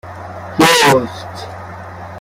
[0.59, 1.37] جُست